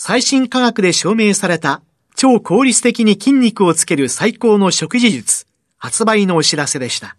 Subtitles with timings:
[0.00, 1.82] 最新科学で証明された
[2.14, 5.44] 超効率的に筋肉をつける最高の食事術、
[5.76, 7.16] 発売のお知らせでした。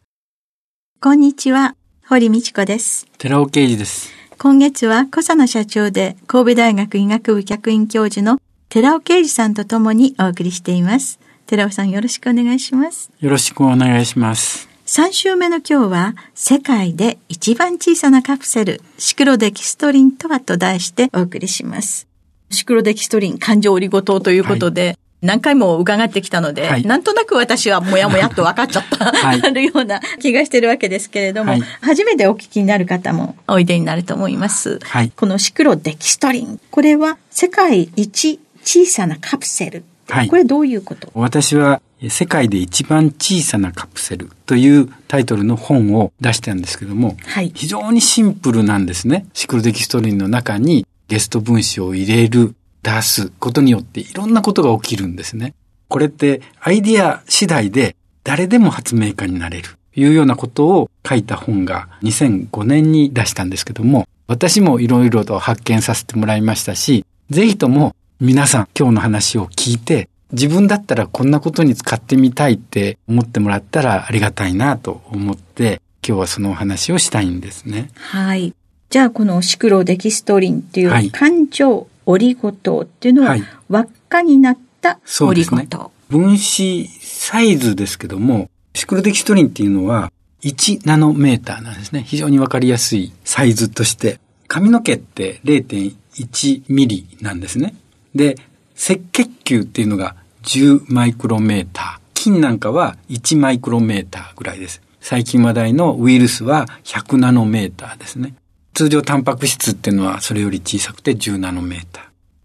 [1.02, 1.76] こんにちは、
[2.08, 3.06] 堀道子です。
[3.18, 4.14] 寺尾啓治です。
[4.38, 11.20] 今月は小佐奈社長で神戸大学医学部客員教授の寺尾啓二さんとともにお送りしています。
[11.48, 13.12] 寺尾さんよろしくお願いします。
[13.20, 14.70] よろしくお願いします。
[14.86, 22.09] 3週目の今日は世界で一番小さなカプセルシクロデキストリンとはと題してお送りします。
[22.50, 24.98] シクロデキストリン感情オリゴ糖ということで、はい。
[25.22, 34.80] 何回も伺ってきたので、はい、なんとなく私はもやもやっと分かっちゃった、はい、 あるような気がしてるわけですけれども、はい、初めてお聞きになる方もおいでになると思います。
[35.18, 39.84] このシクロデキストリン、これは世界一小さなカプセル。
[40.30, 41.12] これどういうこと？
[41.14, 47.18] 私は世界で一番小さなカプセルというタイトルの本を出したんですけども、
[47.54, 49.26] 非常にシンプルなんですね。
[49.34, 55.54] シクロデキストリンの中にゲスト分子を入れる出すことによっていろんなことが起きるんですね。
[55.90, 77.90] これってアイディア次第で誰でも発明家になれるというようなことを書いた本が2005年に出したんですけども、私もいろいろと発見させてもらいましたし、ぜひとも皆さん今日の話を聞いて自分だったらこんなことに使ってみたいって思ってもらったらありがたいなと思って今日はそのお話をしたいんですね。
[77.96, 78.54] はい。
[78.90, 83.38] じゃあこのシクロデキストリンっていう感情オリゴ糖っていうのは、
[83.70, 90.12] 輪っかになったオリゴ糖、ね、分子サイズですけども、シクロデキストリンっていうのは
[90.42, 92.04] 1ナノメーターなんですね。
[92.08, 94.20] 非常にわかりやすいサイズとして。
[94.48, 97.76] 髪の毛って0.1ミリなんですね。
[98.16, 98.38] で、
[98.74, 102.00] 赤血球っていうのが10マイクロメーター。
[102.16, 104.82] 菌なんかは1マイクロメーターぐらいです。
[105.00, 108.34] 最近話題のウイルスは100ナノメーターですね。
[108.80, 112.04] 通常タンパク質っていうのはそれより小さくて10ナノメーター。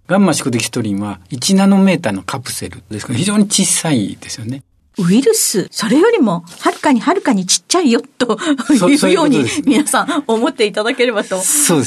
[0.08, 4.64] ガンマシクデキストリンは1ナノメーターのカプセルですから非常に小さいですよね。
[4.98, 8.36] ウイルス、それよりも、はるかにはるかにちっちゃいよ、と
[8.72, 11.40] いうように、皆さん思っていただければと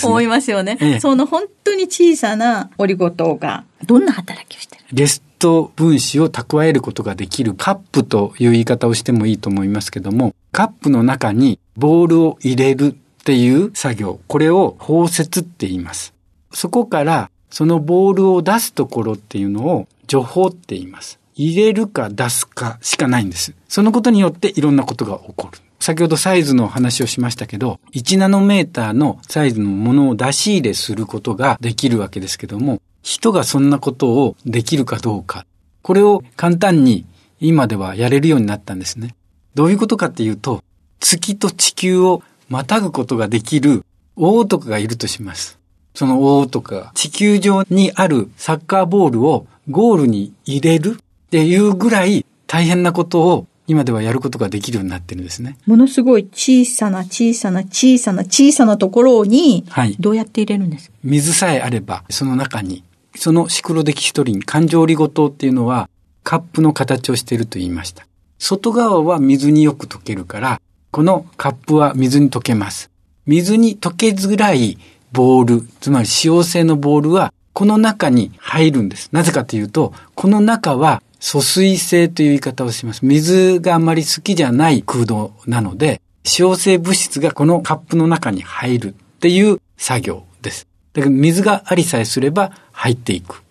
[0.03, 0.77] 思いますよね。
[0.79, 4.83] そ、ねええ、その本当に小さなオリゴ糖が、どんな働きをしてる？
[4.93, 12.95] レスト分子を蓄えることができるカップという言い方をしてもいいと思いますけども、カップの中にボールを入れる
[13.27, 16.13] っていう作業、これを包摂って言います。
[16.53, 21.19] そこからそのボールを出すところっていうのを除法って言います。
[21.35, 23.53] 入れるか出すかしかないんです。
[23.67, 25.59] そのことによっていろんなことが起こる。
[25.81, 35.45] 先ほどサイズの話をしましたけど、1ナノメーターのサイズのものを出し入れすることができるわけですけども、人がそんなことをできるかどうか。
[35.81, 37.05] これを簡単に
[37.41, 39.15] 今ではやれるようになったんですね。
[39.53, 40.63] どういうことかっていうと、
[41.01, 43.83] 月と地球をまたぐことができる
[44.15, 45.59] 大男がいるとします。
[45.93, 55.57] その大男が地球上にあるサッカーボールをゴールに入れるっていうぐらい大変なことを今ではやることができるようになってるんですね。
[55.65, 59.65] ものすごい小さな小さな小さな小さなところに、
[60.00, 60.89] どうやって入れるんです？
[60.89, 62.85] か、はい、水さえあれば、その中に、
[63.15, 65.89] そのシクロデキシトリン、環状オリゴ糖っていうのは、
[66.23, 68.07] カップの形をしていると言いました。
[68.39, 70.61] 外側は水によく溶けるから、
[70.92, 72.89] このカップは水に溶けます。
[73.25, 74.78] 水に溶けづらい
[75.12, 79.10] ボール、つまり使用性のボールはこの中に入るんです。
[79.12, 83.06] なぜかというと、この中は疎水性という言い方をします。
[83.06, 90.68] 水があまり好きじゃない空洞なので、使用性物質がこのカップの中に入るっていう作業です。
[90.94, 93.44] だから水がありさえすれば入っていく。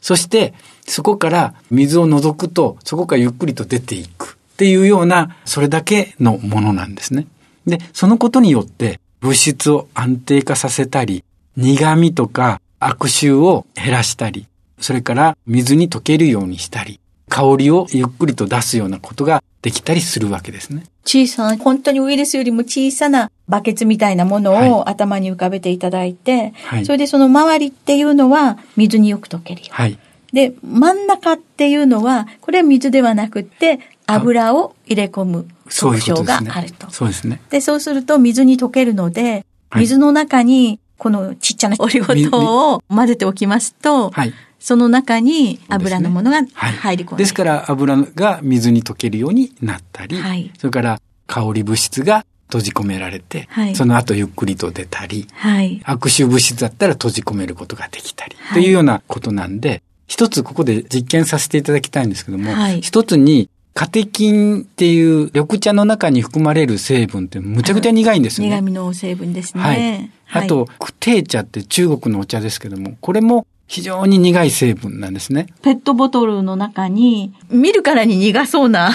[0.00, 0.54] そして、
[0.84, 4.38] そこから水を除くと、そこからゆっくりと出ていく。
[4.62, 7.26] っていうような、それだけのものなんですね。
[7.66, 11.24] で、そのことによって物質を安定化させたり、
[11.56, 14.46] 苦味とか悪臭を減らしたり、
[14.78, 20.84] それから水に溶けるようにしたり、香りをゆっくりと出すようなことができたりするわけですね。
[21.04, 29.66] 小さな、本当にウイルスよりも小さなバケツみたいなものを頭に浮かべていただいて、はいそれでその周りっていうのは水によく溶けるよ。
[29.72, 29.98] はい。
[30.32, 36.24] で、真ん中っていうのは、これは水ではなくって油を入れ込む特徴。
[36.24, 36.90] があると。
[36.90, 37.40] そうですね。
[37.50, 39.44] で、そうすると水に溶けるので、はい
[39.74, 44.34] 水の中にこのちっちゃなオリゴ糖を混ぜておきますと、はい。
[44.58, 46.72] その中に油のものがはい。
[46.74, 55.80] 入り込んで、ですから油が水に溶けるようになったり、はいそれから香り物質が閉じ込められて、はいその後ゆっくりと出たり、はい。
[55.84, 68.56] 悪臭物質だったら閉じ込めることができたり、はいというようなことなんで、一つここで実験させていただきたいんですけども、はい一つにカテキンっていう緑茶の中に含まれる成分ってむちゃくちゃ苦いんですよね。
[68.56, 70.10] 苦味の成分ですね。
[70.26, 70.44] はい。
[70.44, 75.46] あと、クテー茶って中国のお茶ですけども、これも非常に苦い成分なんですね。
[75.62, 78.90] ペットボトルの中に、見るからに苦そうな。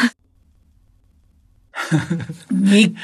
[2.51, 2.95] に、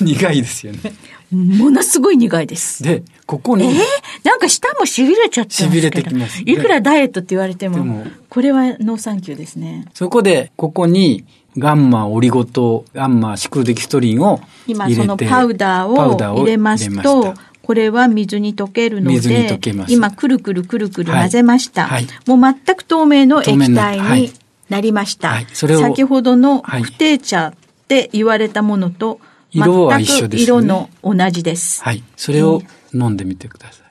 [0.00, 0.92] 苦いですよね。
[1.30, 2.82] ものすごい苦いです。
[2.82, 3.78] で、ここえーに、
[4.24, 5.54] なんか舌も痺れちゃって。
[5.64, 9.86] 痺れてきますいくらダイエットって言われても、でもこれはノーサンキューですね。
[9.94, 11.24] そこで、ここに、
[11.56, 19.58] ガンマオリゴ糖、ガンマシクロデキストリンを入れて、今そのパウダーを入れますとこれは水に溶けるので
[19.88, 21.86] 今くるくるくるくる混ぜました。
[21.86, 24.32] はいもう全く透明の液体はいに
[24.68, 25.28] なりました。
[25.30, 27.54] はいそれを先ほどのはい不定茶っ
[27.88, 29.20] て言われたものと、
[29.50, 31.82] 色は一緒全くですよね色の同じです。
[31.82, 32.02] はい。
[32.16, 32.62] それを
[32.92, 33.86] 飲んでみてください。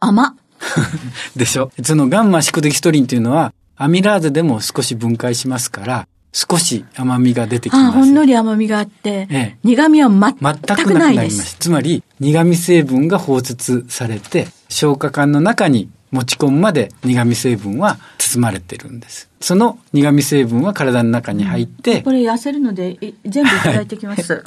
[0.00, 0.34] 甘っ。
[1.36, 1.72] でしょ？
[1.82, 7.98] そのガンマシクロデキストリンっていうのは、アミラーゼでも少し分解しますから、少し甘みが出てきあます。
[7.98, 11.36] ほんのり甘みがあって、ええ苦味は全全くなくくないです。
[11.36, 11.56] なります。
[11.58, 19.28] つまり、苦味成分が放出されて、消化管の中に持ち込むまで苦味成分は包まれてるんです。
[19.40, 24.44] その苦味成分は体の中に入って、これ痩せるので、い全部いただいてきます。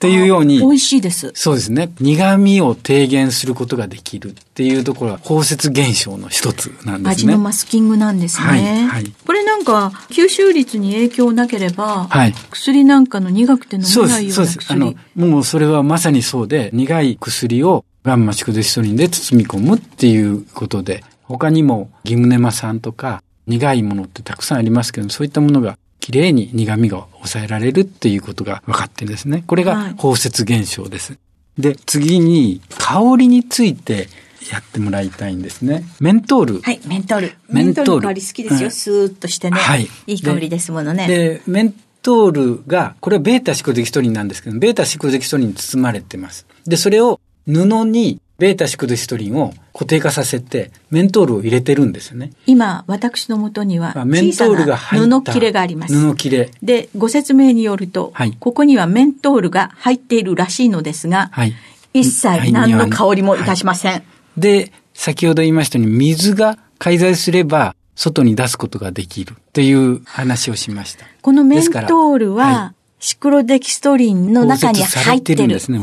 [0.00, 1.30] っていうように美、味しいです。
[1.34, 1.92] そうですね。
[2.00, 7.10] 苦味を低減することができるっていうところは包摂現象の一つなんですね。
[7.10, 8.46] 味のマスキングなんですね。
[8.46, 14.72] はいはいこれなんか、吸収率に影響なければ、はい薬なんかの苦くて飲めないよそううです。
[14.72, 14.96] あな薬。
[15.16, 29.44] の、もうそれはまさにそうで、苦い薬をガンマシクデシトリンで包み込むっていうことで、他にもギムネマ酸とか苦いものってたくさんありますけど、そういったものがきれいに苦味が抑えられるっていうことが分かってるんですね。
[29.46, 31.18] これはいが包摂現象です。
[31.58, 34.08] で、次に香りについて
[34.50, 35.84] やってもらいたいんですね。
[36.00, 36.60] メントール。
[36.60, 37.32] はい、メントール。
[37.48, 38.64] メントールールの香り好きですよ。
[38.64, 39.58] うんスーッとしてね。
[39.58, 41.06] はいいい香りですものね。
[41.06, 46.46] で、メントールが、これはベータシクロデキストリンなんですけど、ベータシクロデキストリンに包まれてます。
[46.66, 52.32] で、それを布にベータシクロデキストリンを固定化させて、メントールを入れてるんですよね。
[52.46, 55.94] 今、私のもとにはあメン小さトールがな入った布切れがあります。
[55.94, 56.50] 布切れ。
[56.62, 61.54] で、ご説明によると、はいここにはメントールが入っているらしいのですが、はい。
[61.92, 64.02] 一切何の香りもいたしません。
[64.38, 71.04] で、先ほど言いましたように、水が介在すれば、外に出すことができるっていう話をしました。
[71.20, 75.38] このメントールは、はシクロデキストリンの中に入ってる。
[75.38, 75.80] 包摂されてるんですね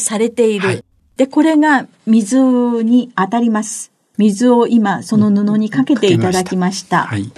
[0.00, 0.84] されている。
[1.20, 3.92] はいで、これが水に当たります。
[4.16, 7.02] 水を今、その布にかけていただきました。
[7.02, 7.30] はい。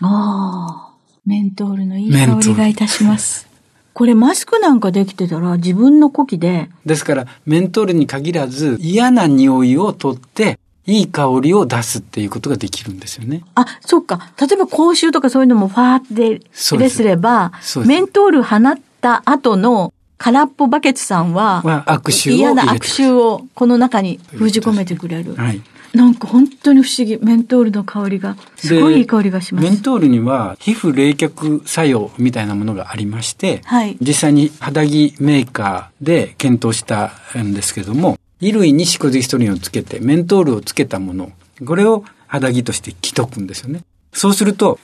[0.00, 3.46] ああ、メントールのいい香りがいたします。
[3.92, 13.44] これマスクなんかできてたら自分の呼気で、ですから、メントールに限らず、嫌な匂いを取って、いい香りを出すっていうことができるんですよね。
[13.54, 14.32] あ、そっか。
[14.40, 17.52] 例えば口臭とかそういうのもファーってですれば
[17.86, 21.62] メントール放った後の空っぽバケツさんは、
[22.26, 25.34] 嫌な悪臭をこの中に封じ込めてくれる。
[25.34, 25.62] はい。
[25.94, 27.18] なんか本当に不思議。
[27.22, 29.64] メントールの香りが、すごいいい香りがします。
[29.64, 33.96] メントールには皮膚冷却作用みたいなものがありまして、はい。
[34.00, 41.32] 実際に肌着メーカーで検討したんですけども、衣類にシコデキストリンをつけて、メントールをつけたもの、
[41.64, 43.80] これを肌着として着とくんですよね。
[44.12, 44.78] そうすると、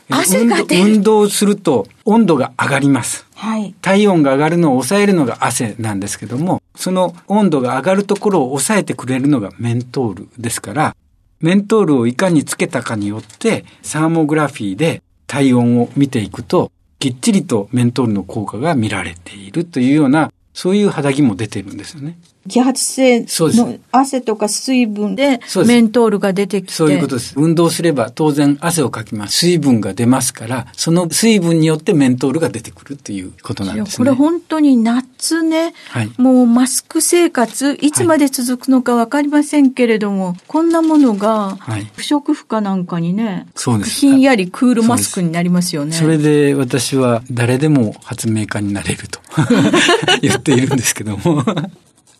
[0.70, 3.26] 運動すると温度が上がります。
[3.42, 3.74] はい。
[3.82, 10.94] 体温が上がるのを抑えるのが汗なんですけども、その温度が上がるところを抑えてくれるのがメントールですから、
[11.40, 16.70] メントールをいかにつけたかによって、サーモグラフィーで体温を見ていくと、
[17.00, 22.18] きっちりとメントールの効果が見られているというようなそういう肌着も出てるんですよね。
[22.46, 26.72] 揮発性の汗とか水分でメントールが出てきて。
[26.72, 27.34] そういうことです。
[27.36, 29.38] 運動すれば当然汗をかきます。
[29.38, 33.96] 水分が出ますから、その水分によってメントールが出てくるということなんですね。
[33.98, 34.76] これ本当に
[35.22, 36.10] 夏ね、はい。
[36.18, 43.46] もうマスク生活、いつまで続くのかわかりませんけれども、こんなものがはい、不織布かなんかにね、
[43.84, 45.92] ひんやりクールマスクになりますよね。
[45.92, 49.20] それで私は誰でも発明家になれると
[50.20, 51.44] 言っているんですけども。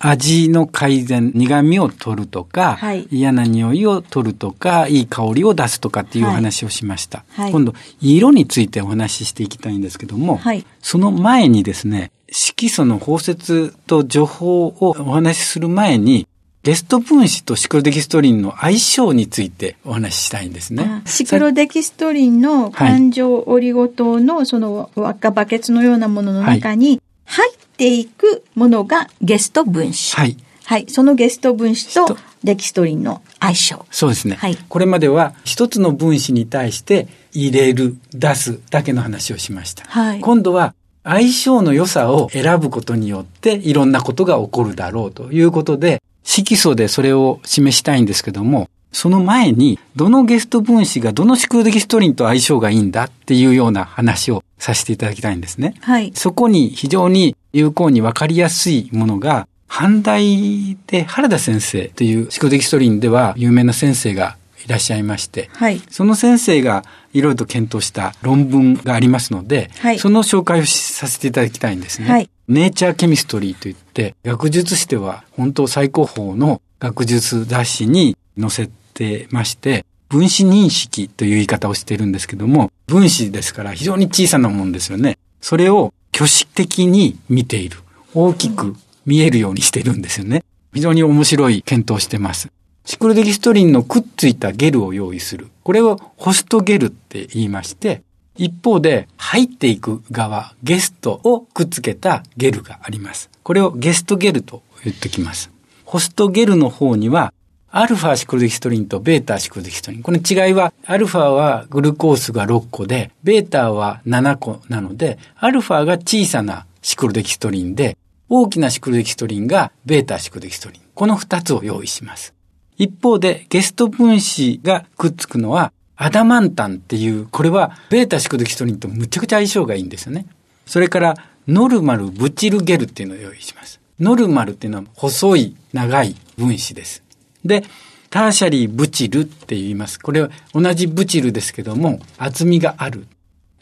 [0.05, 3.07] 味の改善、苦味を取るとか、はい。
[3.13, 6.37] 嫌な匂いを取るとか、いい香りを出すとかっていうおはい。
[6.37, 7.25] 話をしました。
[7.31, 7.53] はい。
[7.53, 10.67] 今度、色についてお話ししていきたいんですけども、はい。
[10.81, 16.27] その前にですね、色素の包摂と情報をお話しする前に、
[16.63, 21.09] ゲスト分子とシクロデキストリンの相性についてお話ししたいんですねあ。
[21.09, 30.17] シクロデキストリンの環状オリゴ糖のその輪っかバケツのようなものの中に入っていくものがゲスト分子。
[30.17, 30.37] はい。
[30.65, 30.87] はい。
[30.89, 33.85] そのゲスト分子人とデキストリンの相性。
[33.91, 34.37] そうですね。
[34.37, 39.85] はいこれまでは一つの分子に対して入れる、出すだけの話をしました。
[39.87, 40.75] はい今度は
[41.05, 55.75] 相性の良さを選ぶことによっていろんなことが起こるだろうということで、色素でそれを示したいんですけども、その前に、どのゲスト分子がどのシクロデキストリンと相性がいいんだっていうような話をさせていただきたいんですね。
[55.81, 56.13] はい。
[56.15, 65.81] そこに非常に有効にわかりやすいものが、阪大で原田先生というシクロデキストリンでは有名な先生がいらっしゃいまして、はい。
[65.91, 72.09] その先生がいろいろと検討した論文がありますので、はいその紹介をしさせていただきたいんですね。
[72.09, 85.17] はいネイチャーケミストリーといって、学術誌では本当最高峰の学術雑誌に載せてまして、分子認識という言い方をしてるんですけども、分子ですから非常に小さなもんですよね。
[85.41, 87.79] それを挙手的に見ている。
[88.13, 88.77] 大きく
[89.07, 90.45] 見えるようにしてるんですよね。
[90.75, 92.51] 非常に面白い検討をしてます。
[92.85, 95.49] シクロデキストリンのくっついたゲルを用意する。
[95.63, 98.03] これをホストゲルって言いまして、
[98.37, 103.31] 一方で入っていく側、ゲストをくっつけたゲルがあります。
[103.43, 105.51] これをゲストゲルと言ってきます。
[105.85, 107.33] ホストゲルの方には、
[107.71, 110.03] アルファシクロデキストリンとベータシクロデキストリン。
[110.03, 117.97] この違いは、アルファはグルコースが6個で、ベータは7個なので、アルファが小さなシクロデキストリンで、
[118.29, 120.83] 大きなシクロデキストリンがベータシクロデキストリン。
[120.95, 122.35] この2つを用意します。
[122.83, 130.27] 一方で、ゲスト分子がくっつくのは、アダマンタンっていう、これはベータシクロデキストリンとむちゃくちゃ相性がいいんですよね。
[130.67, 131.15] それから、
[131.47, 133.81] ノルマルブチルゲルっていうのを用意します。
[134.01, 137.05] ノルマルっていうのは細い、長い分子です。
[137.45, 137.63] で、
[138.11, 140.01] ターシャリーブチルって言います。
[140.01, 143.07] これは同じブチルですけども、厚みがある。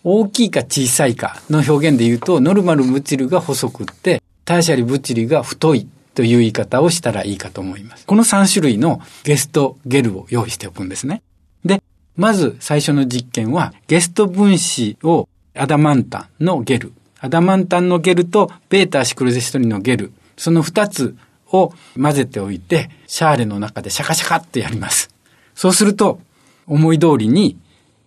[0.03, 8.07] 大きいか小さいかの表現で言うと、ノルマルブチルが細くって、ターシャリーブチルが太いという言い方をしたらいいかと思います。
[8.07, 11.23] この3種類のゲストゲルを用意しておくんですね。
[11.65, 11.83] で、
[12.17, 21.17] まず最初の実験は、ゲスト分子をアダマンタンのゲル、アダマンタンのゲルとベータシクロデシトリンのゲル、その2つ
[21.53, 25.11] を混ぜておいて、シャーレの中でシャカシャカってやります。
[25.55, 26.21] そうすると、
[26.67, 27.59] 思い通りに、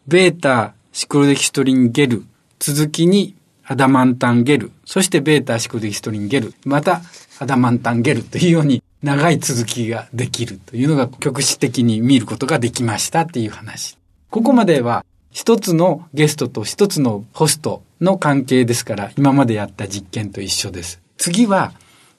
[0.07, 2.25] ベータシクロデキストリンゲル、
[2.59, 7.01] 続きにアダマンタンゲル、そしてベータシクロデキストリンゲル、また
[7.41, 13.97] ダマンタンゲルというように長い続きができるというのが局地的に見ることができましたっていう話。
[14.29, 21.01] ここまでは一つのゲストと一つのホストの関係ですから今までやった実験と一緒です。
[21.17, 21.73] 次は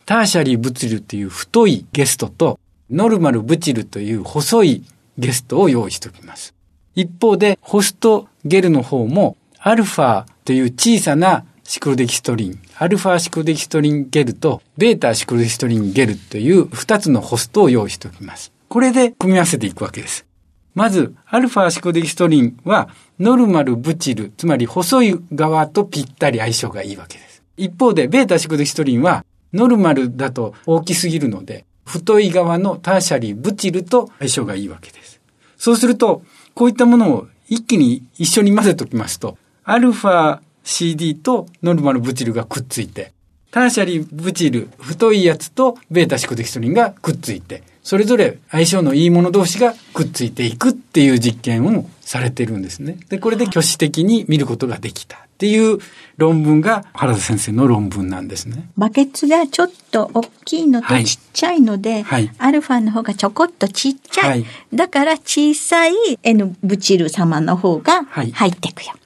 [0.04, 2.58] ターシャリーブチルっていう太いゲストと
[2.90, 4.84] ノルマルブチルという細い
[5.16, 6.54] ゲストを用意しておきます。
[6.94, 18.52] 一方でホストゲルの方もアルファという小さなシクロデキストリン、アルファシクロデキストリンゲルとベータシクロデキストリンゲルという二つのホストを用意しておきます。
[18.68, 20.26] これで組み合わせていくわけです。
[20.74, 27.42] まず、アルファシクロデキストリンは、ノルマルブチル、つまり細い側とぴったり相性がいいわけです。
[27.56, 35.20] 一方で、ベータシクロデキストリンは、ノルマルだと大きすぎるので、太い側のターシャリーブチルと相性がいいわけです。
[35.56, 36.22] そうすると、
[36.54, 43.12] こういったものを一気に一緒に混ぜておきますと、アルファ CD とノルマルブチルがくっついて、
[43.50, 52.96] ターシャリーブチル、太いやつとベータシクロデキストリンがくっついて、それぞれ相性のいいもの同士がくっついていくっていう実験をされてるんですね。
[53.10, 55.78] で、これで挙手的に見ることができたっていう
[56.16, 58.70] 論文が原田先生の論文なんですね。
[58.76, 64.30] バケツがちょっと大きいのとはいちっちゃいので、はいアルファの方がちょこっとちっちゃい。
[64.30, 65.92] はいだから小さい
[66.22, 68.92] N ブチル様の方がはい入っていくよ。
[68.92, 69.03] はい。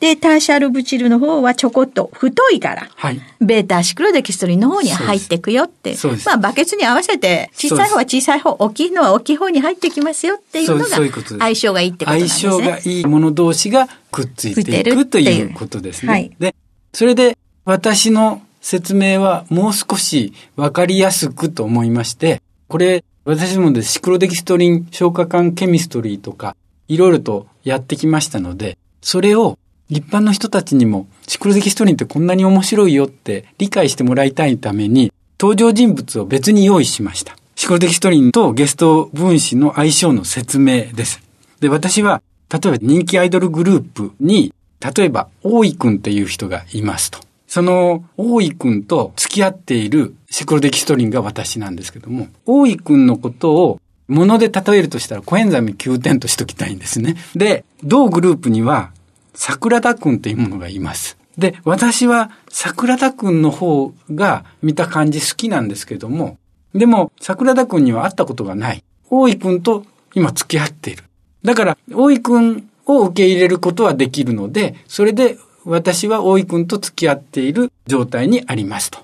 [0.00, 3.20] で、ターシャルブチルの方はちょこっと太いから、はい。
[3.40, 5.94] ベータシクロデキストリンの方に入っていくよって。
[5.96, 10.96] そうですまあ、バケツに合わせて、小さい方は小さい方、大きいのは大きい方に入ってきますよっていうのが、
[11.38, 12.50] 相性がいいってことなんですね。
[12.50, 16.12] 相性がいいもの同士がくっついていくということですね。
[16.12, 16.54] はいで、
[16.94, 26.56] それで私の説明はもう少しわかりやすくと思いまして、これ私もですシクロデキストリン消化管ケミストリーとか
[26.88, 37.36] いろいろとやってきましたので、それを一般の人たちにもシクロデキストリンってこんなに面白いよって理解してもらいたいために登場人物を別に用意しました。
[37.56, 41.22] シクロデキストリンとゲスト分子の相性の説明です。
[41.60, 47.18] で、私は、例えば人気アイドルグループに、例えば、大井くんっていう人がいますと。
[47.46, 53.80] その、大井くんと付き合っているシクロデキストリンが私なんですけども、大井くんのことを、
[54.10, 57.16] もので例えるとしたら、コエンザミ9点としときたいんですね。
[57.34, 58.90] で、同グループには、
[59.34, 61.16] 桜田くんというものがいます。
[61.38, 66.38] で、私は桜田くんの方が見た感じ好きなんですけども、
[66.74, 68.84] でも桜田くんには会ったことがない。
[69.08, 71.04] 大井くんと今付き合っている。
[71.42, 78.98] だから、大井くんを受け入れることはできるので、それで私は大井くんと付き合っている状態にありますと。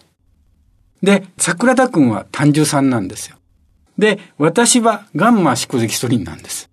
[1.02, 3.35] で、桜田くんは単純さんなんですよ。
[3.98, 6.70] で、私はガンマシコゼキストリンなんです。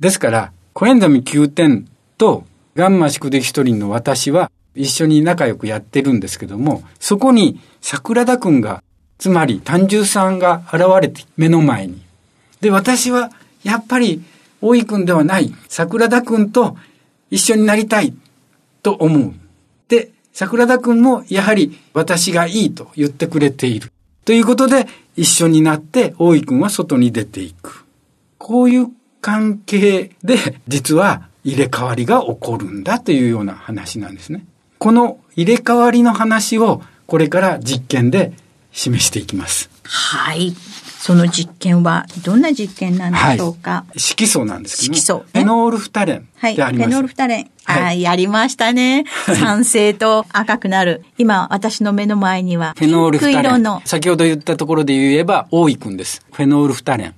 [0.00, 8.82] ですから、コエンザミ9点とガンマシクデキストリンの私は一緒に仲良くやってるんですけども、そこに桜田くんが、
[9.18, 12.00] つまり単純さんが現れて目の前に。
[12.60, 13.30] で、私は
[13.62, 14.22] やっぱり
[14.60, 16.76] 大井くんではない桜田くんと
[17.30, 18.14] 一緒になりたい
[18.82, 19.34] と思う。
[19.88, 23.92] で、桜田くんもやはり私がいいと言ってくれている。
[24.24, 27.84] ということで一緒になって大井くんは外に出ていく。
[28.38, 28.88] こういう
[29.20, 30.36] 関係で
[30.68, 34.44] 実は入れ替わりが起こるんだというような話なんですね。
[34.78, 38.32] この入れ替わりの話をこれから実験で
[38.72, 39.70] 示していきます。
[39.84, 40.54] はい。
[41.02, 44.94] その実験はどんな実験なんでしょうか、色素なんですけども。
[44.96, 46.52] 色素ねフェノールフタレンはい。
[46.52, 46.90] フってあります。
[46.90, 47.50] ェノールフタレン。
[47.64, 49.04] はいやりましたね。
[49.38, 51.04] 酸性と赤くなる。
[51.18, 53.80] 今、私の目の前には、フェノールフタレン。
[53.84, 56.24] 先ほど言ったところで言えば、大井くんです。
[56.32, 57.14] フェノールフタレン。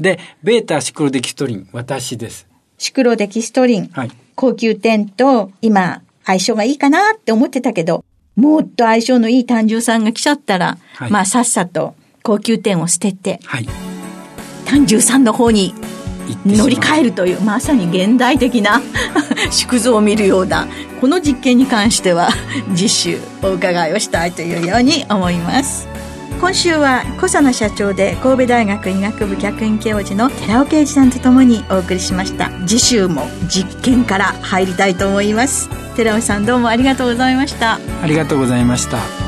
[0.00, 2.46] で、ベータシクロデキストリン、私です。
[2.78, 3.90] シクロデキストリン。
[3.92, 4.10] はい。
[4.34, 8.04] 高級店と今相性がいいかなって思ってたけど、
[8.36, 13.68] もっと相性のいい単純さんが来ちゃったら、はいまあさっさと高級店を捨てて、はい。
[14.64, 15.74] 単純さんの方に
[16.46, 18.82] 乗り換えるという、まさに現代的な
[19.50, 20.66] 縮図を見るような、
[21.00, 22.30] この実験に関しては
[22.74, 25.88] 次週お伺いをしたいというように思います。
[26.40, 39.27] 今週は小佐野社長で神戸大学医学部客員教授の寺尾啓二さんとともにお送りしました次週も実験から入りたいと思います寺尾さんどうもありがとうございましたありがとうございました。